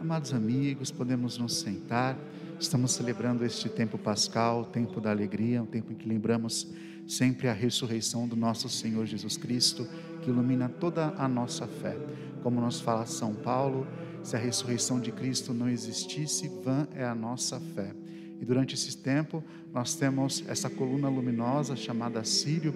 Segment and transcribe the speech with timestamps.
[0.00, 2.16] Amados amigos, podemos nos sentar.
[2.60, 6.68] Estamos celebrando este tempo pascal, tempo da alegria, um tempo em que lembramos
[7.06, 9.88] sempre a ressurreição do nosso Senhor Jesus Cristo,
[10.22, 11.96] que ilumina toda a nossa fé.
[12.44, 13.88] Como nos fala São Paulo,
[14.22, 17.92] se a ressurreição de Cristo não existisse, vã é a nossa fé.
[18.40, 19.42] E durante esse tempo,
[19.74, 22.72] nós temos essa coluna luminosa chamada Sírio,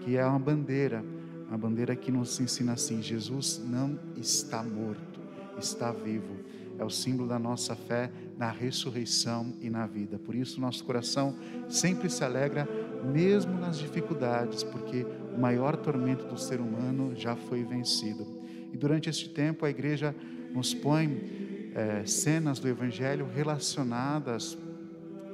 [0.00, 1.04] que é uma bandeira,
[1.48, 5.20] uma bandeira que nos ensina assim: Jesus não está morto,
[5.58, 6.34] está vivo.
[6.78, 10.18] É o símbolo da nossa fé na ressurreição e na vida.
[10.18, 11.36] Por isso, nosso coração
[11.68, 12.68] sempre se alegra,
[13.04, 18.26] mesmo nas dificuldades, porque o maior tormento do ser humano já foi vencido.
[18.72, 20.14] E durante este tempo, a igreja
[20.52, 24.58] nos põe é, cenas do Evangelho relacionadas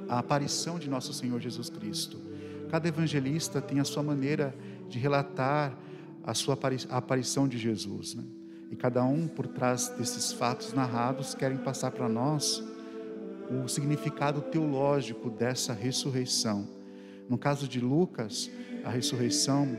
[0.07, 2.19] à aparição de nosso Senhor Jesus Cristo.
[2.69, 4.53] Cada evangelista tem a sua maneira
[4.87, 5.75] de relatar
[6.23, 6.57] a sua
[6.89, 8.13] aparição de Jesus.
[8.13, 8.23] Né?
[8.69, 12.63] E cada um, por trás desses fatos narrados, querem passar para nós
[13.49, 16.67] o significado teológico dessa ressurreição.
[17.27, 18.49] No caso de Lucas,
[18.83, 19.77] a ressurreição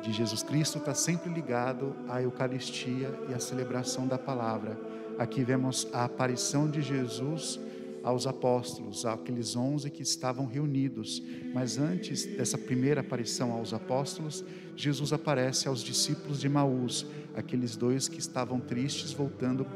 [0.00, 4.78] de Jesus Cristo está sempre ligado à Eucaristia e à celebração da palavra.
[5.18, 7.60] Aqui vemos a aparição de Jesus
[8.02, 11.22] aos apóstolos, aqueles onze que estavam reunidos.
[11.54, 14.44] Mas antes dessa primeira aparição aos apóstolos,
[14.76, 19.66] Jesus aparece aos discípulos de Maús, aqueles dois que estavam tristes voltando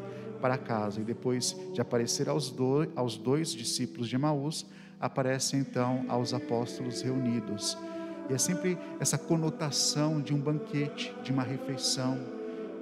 [0.40, 1.00] para casa.
[1.00, 4.66] E depois de aparecer aos dois, aos dois discípulos de Maús,
[5.00, 7.76] aparece então aos apóstolos reunidos.
[8.28, 12.18] E é sempre essa conotação de um banquete, de uma refeição,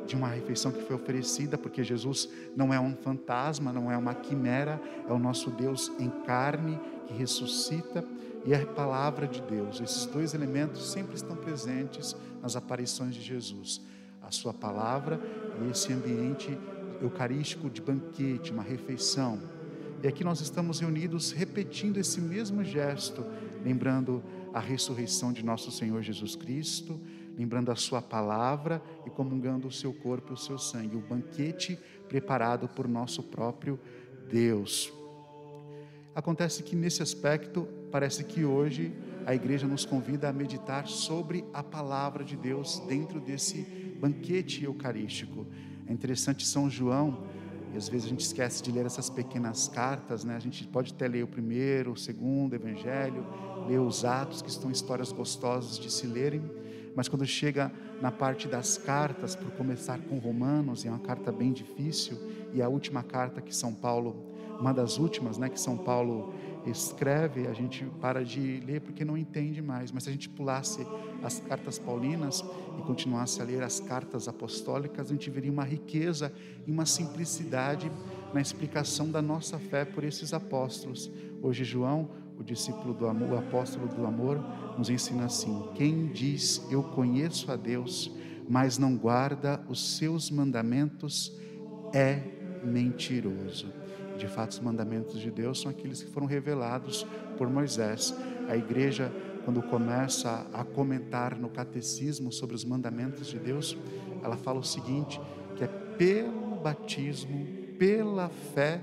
[0.06, 4.14] de uma refeição que foi oferecida, porque Jesus não é um fantasma, não é uma
[4.14, 8.04] quimera, é o nosso Deus em carne que ressuscita
[8.44, 9.80] e é a palavra de Deus.
[9.80, 13.80] Esses dois elementos sempre estão presentes nas aparições de Jesus:
[14.20, 15.20] a Sua palavra
[15.62, 16.58] e esse ambiente
[17.00, 19.40] eucarístico de banquete, uma refeição.
[20.02, 23.24] E aqui nós estamos reunidos repetindo esse mesmo gesto,
[23.64, 24.22] lembrando
[24.52, 27.00] a ressurreição de nosso Senhor Jesus Cristo
[27.36, 31.78] lembrando a sua palavra e comungando o seu corpo e o seu sangue, o banquete
[32.08, 33.78] preparado por nosso próprio
[34.28, 34.92] Deus.
[36.14, 38.92] Acontece que nesse aspecto, parece que hoje
[39.24, 43.62] a igreja nos convida a meditar sobre a palavra de Deus dentro desse
[43.98, 45.46] banquete eucarístico.
[45.86, 47.24] É interessante São João,
[47.72, 50.36] e às vezes a gente esquece de ler essas pequenas cartas, né?
[50.36, 53.24] A gente pode até ler o primeiro, o segundo evangelho,
[53.66, 56.42] ler os atos, que estão histórias gostosas de se lerem,
[56.94, 61.52] mas quando chega na parte das cartas, por começar com Romanos, é uma carta bem
[61.52, 62.18] difícil,
[62.52, 66.32] e a última carta que São Paulo, uma das últimas, né, que São Paulo
[66.66, 69.90] escreve, a gente para de ler porque não entende mais.
[69.90, 70.86] Mas se a gente pulasse
[71.22, 72.44] as cartas paulinas
[72.78, 76.32] e continuasse a ler as cartas apostólicas, a gente veria uma riqueza
[76.66, 77.90] e uma simplicidade
[78.32, 81.10] na explicação da nossa fé por esses apóstolos.
[81.42, 82.08] Hoje, João
[82.42, 84.38] o discípulo do amor, o apóstolo do amor,
[84.76, 88.10] nos ensina assim: quem diz eu conheço a Deus,
[88.48, 91.32] mas não guarda os seus mandamentos,
[91.94, 92.20] é
[92.64, 93.72] mentiroso.
[94.18, 97.06] De fato, os mandamentos de Deus são aqueles que foram revelados
[97.38, 98.14] por Moisés.
[98.48, 99.10] A igreja,
[99.44, 103.76] quando começa a comentar no catecismo sobre os mandamentos de Deus,
[104.22, 105.20] ela fala o seguinte:
[105.56, 107.46] que é pelo batismo,
[107.78, 108.80] pela fé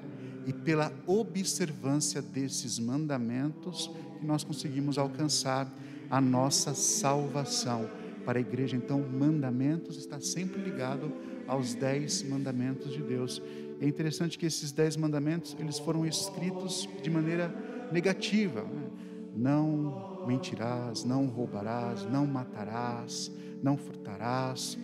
[0.50, 5.72] e pela observância desses mandamentos que nós conseguimos alcançar
[6.10, 7.88] a nossa salvação.
[8.26, 11.14] Para a igreja, então, mandamentos está sempre ligado
[11.48, 13.40] aos dez mandamentos de Deus.
[13.80, 17.54] É interessante que esses dez mandamentos eles foram escritos de maneira
[17.92, 18.64] negativa.
[18.64, 18.90] Né?
[19.36, 23.32] Não mentirás, não roubarás, não matarás,
[23.62, 24.80] não furtarás.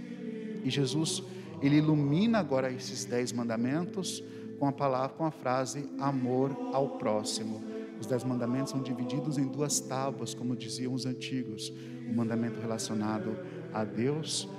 [0.63, 1.23] E Jesus
[1.59, 4.23] ele ilumina agora esses dez mandamentos
[4.59, 7.61] com a palavra, com a frase amor ao próximo.
[7.99, 11.71] Os dez mandamentos são divididos em duas tábuas, como diziam os antigos.
[12.09, 13.37] O mandamento relacionado
[13.73, 14.49] a Deus,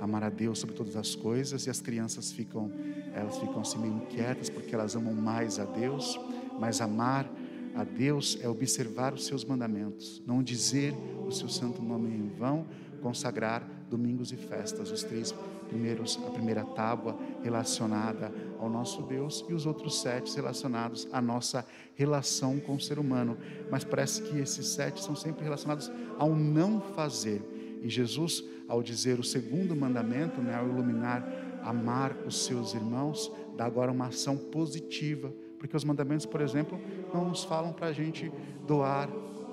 [0.00, 2.70] amar a Deus sobre todas as coisas, e as crianças ficam,
[3.14, 6.18] elas ficam assim meio inquietas porque elas amam mais a Deus,
[6.58, 7.30] mas amar
[7.74, 10.94] a Deus é observar os seus mandamentos, não dizer
[11.26, 12.66] o seu santo nome em vão,
[13.00, 15.34] consagrar domingos e festas, os três
[15.68, 21.64] primeiros, a primeira tábua relacionada ao nosso Deus e os outros sete relacionados à nossa
[21.94, 23.36] relação com o ser humano.
[23.70, 27.42] Mas parece que esses sete são sempre relacionados ao não fazer.
[27.82, 33.64] E Jesus, ao dizer o segundo mandamento, né, ao iluminar, amar os seus irmãos, dá
[33.66, 35.32] agora uma ação positiva.
[35.58, 36.80] Porque os mandamentos, por exemplo,
[37.12, 38.32] não nos falam para a gente
[38.66, 39.08] doar,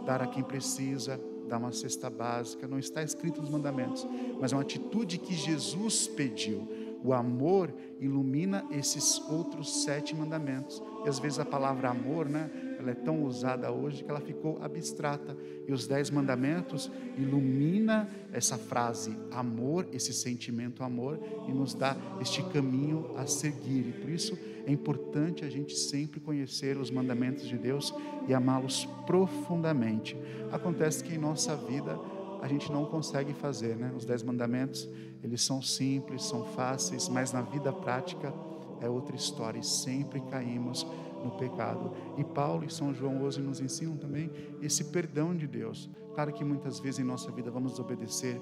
[0.06, 4.06] dar a quem precisa, dar uma cesta básica, não está escrito nos mandamentos,
[4.40, 6.68] mas é uma atitude que Jesus pediu.
[7.04, 10.82] o amor ilumina esses outros sete mandamentos.
[11.06, 12.50] E às vezes a palavra amor, né?
[12.86, 15.36] Ela é tão usada hoje que ela ficou abstrata.
[15.68, 22.44] E os dez mandamentos ilumina essa frase amor, esse sentimento amor, e nos dá este
[22.44, 23.88] caminho a seguir.
[23.88, 24.38] E por isso
[24.68, 27.92] é importante a gente sempre conhecer os mandamentos de Deus
[28.28, 30.16] e amá-los profundamente.
[30.52, 32.00] Acontece que em nossa vida
[32.40, 33.92] a gente não consegue fazer, né?
[33.98, 34.88] Os dez mandamentos,
[35.24, 38.32] eles são simples, são fáceis, mas na vida prática
[38.80, 40.86] é outra história e sempre caímos
[41.26, 41.92] no pecado.
[42.18, 44.32] E Paulo e São João hoje nos ensinam também
[44.62, 45.90] esse perdão de Deus.
[46.14, 48.40] Claro que muitas vezes em nossa vida vamos desobedecer,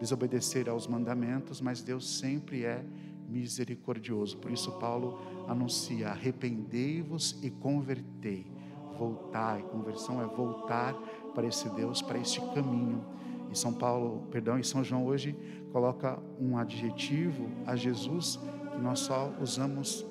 [0.00, 2.84] desobedecer aos mandamentos, mas Deus sempre é
[3.28, 4.38] misericordioso.
[4.38, 8.46] Por isso Paulo anuncia: arrependei-vos e convertei.
[8.98, 10.94] Voltar, conversão é voltar
[11.34, 13.04] para esse Deus, para este caminho.
[13.50, 15.36] E São Paulo, perdão, e São João hoje
[15.72, 18.40] coloca um adjetivo a Jesus
[18.72, 20.06] que nós só usamos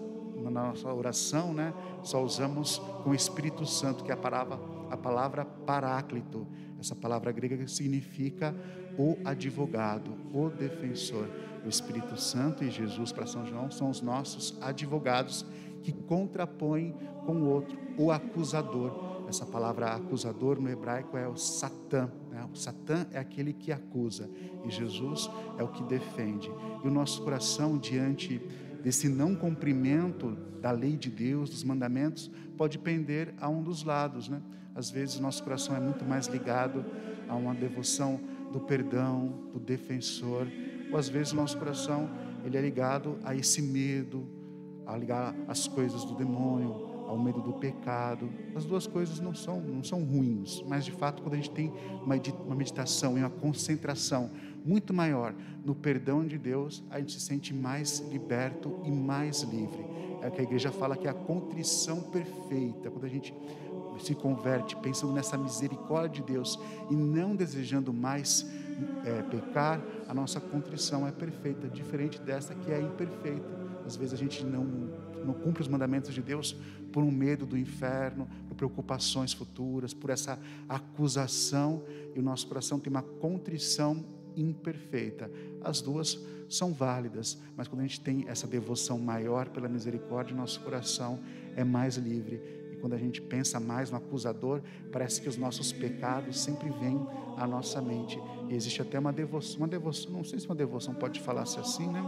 [0.50, 1.74] na nossa oração, né?
[2.04, 4.60] Só usamos com o Espírito Santo, que é a palavra,
[4.90, 6.48] a palavra paráclito.
[6.80, 8.54] Essa palavra grega significa
[8.98, 11.28] o advogado, o defensor.
[11.66, 15.46] O Espírito Santo e Jesus para São João são os nossos advogados
[15.82, 16.96] que contrapõem
[17.26, 19.26] com o outro, o acusador.
[19.28, 22.10] Essa palavra acusador no hebraico é o Satã.
[22.30, 22.46] Né?
[22.52, 24.30] O Satã é aquele que acusa
[24.66, 26.52] e Jesus é o que defende.
[26.84, 28.42] E o nosso coração, diante
[28.84, 34.28] desse não cumprimento da lei de Deus, dos mandamentos, pode pender a um dos lados.
[34.28, 34.42] Né?
[34.76, 36.86] Às vezes, nosso coração é muito mais ligado
[37.28, 38.20] a uma devoção
[38.52, 40.48] do perdão, do defensor,
[40.92, 42.10] ou às vezes, nosso coração
[42.44, 44.28] ele é ligado a esse medo,
[44.86, 48.30] a ligar as coisas do demônio, ao medo do pecado.
[48.56, 51.72] As duas coisas não são, não são ruins, mas de fato, quando a gente tem
[52.04, 54.30] uma meditação e uma concentração
[54.66, 55.34] muito maior
[55.66, 59.86] no perdão de Deus, a gente se sente mais liberto e mais livre.
[60.22, 63.34] É o que a igreja fala que é a contrição perfeita, quando a gente
[64.00, 68.50] se converte pensando nessa misericórdia de Deus e não desejando mais
[69.06, 73.64] é, pecar, a nossa contrição é perfeita, diferente dessa que é imperfeita.
[73.86, 74.64] Às vezes a gente não,
[75.26, 76.56] não cumpre os mandamentos de Deus
[76.92, 80.40] por um medo do inferno, por preocupações futuras, por essa
[80.70, 81.84] acusação,
[82.16, 84.04] e o nosso coração tem uma contrição
[84.36, 85.30] imperfeita.
[85.62, 86.20] As duas
[86.50, 91.20] são válidas, mas quando a gente tem essa devoção maior pela misericórdia, nosso coração
[91.56, 92.42] é mais livre.
[92.72, 97.00] E quando a gente pensa mais no acusador, parece que os nossos pecados sempre vêm
[97.38, 98.20] à nossa mente.
[98.50, 101.88] E existe até uma devoção, uma devoção, não sei se uma devoção pode falar-se assim,
[101.88, 102.08] né?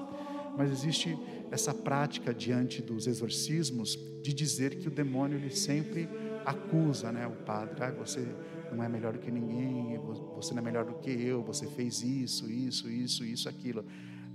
[0.57, 1.17] Mas existe
[1.51, 6.07] essa prática diante dos exorcismos de dizer que o demônio ele sempre
[6.45, 8.27] acusa, né, o padre, ah, você
[8.71, 9.97] não é melhor do que ninguém,
[10.35, 13.83] você não é melhor do que eu, você fez isso, isso, isso, isso, aquilo.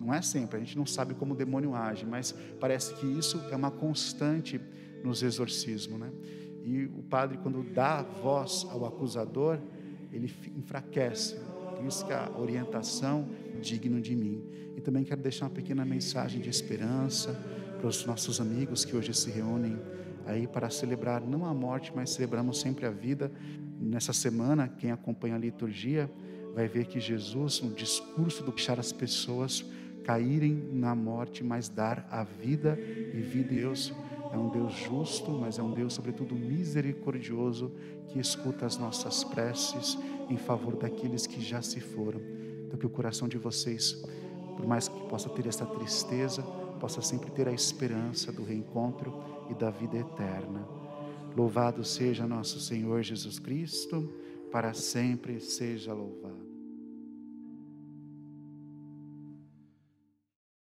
[0.00, 3.40] Não é sempre, a gente não sabe como o demônio age, mas parece que isso
[3.50, 4.60] é uma constante
[5.04, 6.10] nos exorcismos, né?
[6.64, 9.58] E o padre, quando dá voz ao acusador,
[10.12, 11.36] ele enfraquece.
[11.76, 13.28] Por isso que a orientação
[13.60, 14.42] digno de mim.
[14.76, 17.32] E também quero deixar uma pequena mensagem de esperança
[17.78, 19.78] para os nossos amigos que hoje se reúnem
[20.26, 23.30] aí para celebrar não a morte, mas celebramos sempre a vida.
[23.80, 26.10] Nessa semana, quem acompanha a liturgia
[26.54, 29.64] vai ver que Jesus, no discurso do deixar as pessoas
[30.04, 32.78] caírem na morte, mas dar a vida
[33.14, 33.54] e vida.
[33.54, 33.92] Deus
[34.32, 37.72] é um Deus justo, mas é um Deus, sobretudo, misericordioso,
[38.08, 39.98] que escuta as nossas preces
[40.28, 42.20] em favor daqueles que já se foram.
[42.66, 44.04] Então, que o coração de vocês,
[44.56, 46.42] por mais que possa ter essa tristeza,
[46.80, 49.12] possa sempre ter a esperança do reencontro
[49.50, 50.66] e da vida eterna.
[51.36, 54.12] Louvado seja nosso Senhor Jesus Cristo,
[54.50, 56.29] para sempre seja louvado.